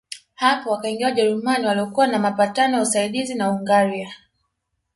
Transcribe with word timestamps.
Hapo 0.35 0.71
wakaingia 0.71 1.05
Wajerumani 1.07 1.67
waliokuwa 1.67 2.07
na 2.07 2.19
mapatano 2.19 2.75
ya 2.77 2.81
usaidizi 2.83 3.35
na 3.35 3.45
Hungaria 3.47 4.13